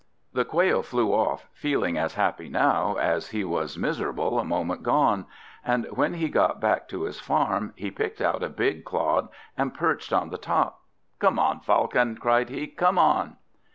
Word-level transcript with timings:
The 0.33 0.45
Quail 0.45 0.81
flew 0.81 1.13
off, 1.13 1.47
feeling 1.53 1.95
as 1.95 2.15
happy 2.15 2.49
now 2.49 2.95
as 2.95 3.27
he 3.27 3.43
was 3.43 3.77
miserable 3.77 4.39
a 4.39 4.43
moment 4.43 4.81
gone; 4.81 5.27
and 5.63 5.85
when 5.91 6.15
he 6.15 6.27
got 6.27 6.59
back 6.59 6.87
to 6.87 7.03
his 7.03 7.19
farm 7.19 7.71
he 7.75 7.91
picked 7.91 8.19
out 8.19 8.41
a 8.41 8.49
big 8.49 8.83
clod 8.83 9.29
and 9.55 9.75
perched 9.75 10.11
on 10.11 10.31
the 10.31 10.39
top. 10.39 10.79
"Come 11.19 11.37
on, 11.37 11.59
Falcon!" 11.59 12.15
cried 12.17 12.49
he; 12.49 12.65
"come 12.65 12.97
on!" 12.97 13.35